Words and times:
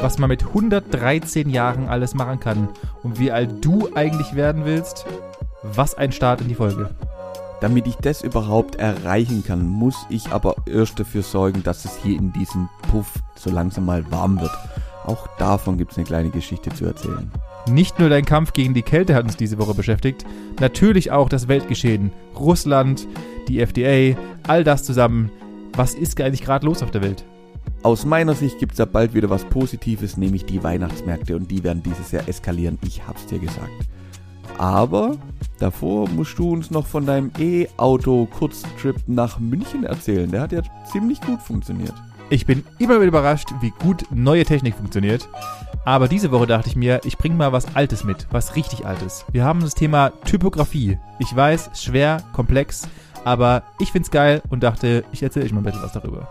was 0.00 0.18
man 0.18 0.28
mit 0.28 0.44
113 0.44 1.50
Jahren 1.50 1.88
alles 1.88 2.14
machen 2.14 2.40
kann 2.40 2.68
und 3.02 3.18
wie 3.18 3.30
alt 3.30 3.64
du 3.64 3.88
eigentlich 3.94 4.34
werden 4.34 4.64
willst. 4.64 5.06
Was 5.62 5.94
ein 5.94 6.12
Start 6.12 6.40
in 6.40 6.48
die 6.48 6.54
Folge. 6.54 6.90
Damit 7.60 7.86
ich 7.86 7.96
das 7.96 8.22
überhaupt 8.22 8.76
erreichen 8.76 9.44
kann, 9.44 9.66
muss 9.66 9.96
ich 10.08 10.30
aber 10.30 10.56
erst 10.64 10.98
dafür 10.98 11.22
sorgen, 11.22 11.62
dass 11.62 11.84
es 11.84 11.98
hier 12.02 12.18
in 12.18 12.32
diesem 12.32 12.70
Puff 12.90 13.12
so 13.34 13.50
langsam 13.50 13.84
mal 13.84 14.10
warm 14.10 14.40
wird. 14.40 14.56
Auch 15.04 15.26
davon 15.38 15.76
gibt 15.76 15.92
es 15.92 15.98
eine 15.98 16.06
kleine 16.06 16.30
Geschichte 16.30 16.70
zu 16.70 16.86
erzählen. 16.86 17.30
Nicht 17.68 17.98
nur 17.98 18.08
dein 18.08 18.24
Kampf 18.24 18.54
gegen 18.54 18.72
die 18.72 18.82
Kälte 18.82 19.14
hat 19.14 19.24
uns 19.24 19.36
diese 19.36 19.58
Woche 19.58 19.74
beschäftigt, 19.74 20.24
natürlich 20.60 21.10
auch 21.10 21.28
das 21.28 21.48
Weltgeschehen. 21.48 22.10
Russland, 22.38 23.06
die 23.48 23.60
FDA, 23.60 24.18
all 24.46 24.64
das 24.64 24.84
zusammen. 24.84 25.30
Was 25.74 25.94
ist 25.94 26.18
eigentlich 26.20 26.42
gerade 26.42 26.64
los 26.64 26.82
auf 26.82 26.90
der 26.90 27.02
Welt? 27.02 27.24
Aus 27.82 28.04
meiner 28.04 28.34
Sicht 28.34 28.58
gibt 28.58 28.72
es 28.72 28.76
da 28.76 28.84
bald 28.84 29.14
wieder 29.14 29.30
was 29.30 29.44
Positives, 29.46 30.18
nämlich 30.18 30.44
die 30.44 30.62
Weihnachtsmärkte 30.62 31.34
und 31.34 31.50
die 31.50 31.64
werden 31.64 31.82
dieses 31.82 32.12
Jahr 32.12 32.28
eskalieren. 32.28 32.78
Ich 32.82 33.06
hab's 33.06 33.24
dir 33.24 33.38
gesagt. 33.38 33.70
Aber 34.58 35.16
davor 35.58 36.06
musst 36.10 36.38
du 36.38 36.50
uns 36.50 36.70
noch 36.70 36.86
von 36.86 37.06
deinem 37.06 37.30
E-Auto-Kurztrip 37.38 38.96
nach 39.06 39.38
München 39.38 39.84
erzählen. 39.84 40.30
Der 40.30 40.42
hat 40.42 40.52
ja 40.52 40.60
ziemlich 40.92 41.22
gut 41.22 41.40
funktioniert. 41.40 41.94
Ich 42.28 42.44
bin 42.44 42.64
immer 42.78 42.96
wieder 42.96 43.06
überrascht, 43.06 43.48
wie 43.62 43.72
gut 43.82 44.04
neue 44.10 44.44
Technik 44.44 44.74
funktioniert. 44.74 45.26
Aber 45.86 46.06
diese 46.06 46.30
Woche 46.30 46.46
dachte 46.46 46.68
ich 46.68 46.76
mir, 46.76 47.00
ich 47.04 47.16
bringe 47.16 47.36
mal 47.36 47.52
was 47.52 47.74
Altes 47.74 48.04
mit, 48.04 48.26
was 48.30 48.56
richtig 48.56 48.84
Altes. 48.84 49.24
Wir 49.32 49.44
haben 49.44 49.60
das 49.60 49.74
Thema 49.74 50.10
Typografie. 50.26 50.98
Ich 51.18 51.34
weiß, 51.34 51.70
schwer, 51.72 52.22
komplex, 52.34 52.86
aber 53.24 53.62
ich 53.78 53.90
find's 53.90 54.10
geil 54.10 54.42
und 54.50 54.62
dachte, 54.62 55.02
ich 55.12 55.22
erzähle 55.22 55.46
euch 55.46 55.52
mal 55.52 55.62
ein 55.62 55.64
bisschen 55.64 55.82
was 55.82 55.92
darüber. 55.92 56.28